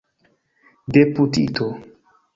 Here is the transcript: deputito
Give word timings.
deputito 0.93 1.67